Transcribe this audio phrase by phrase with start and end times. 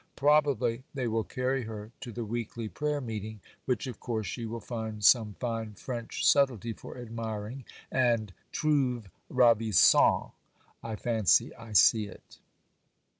[0.15, 4.59] Probably they will carry her to the weekly prayer meeting, which of course she will
[4.59, 10.31] find some fine French subtlety for admiring, and "trouve ravissante."
[10.81, 12.39] I fancy I see it.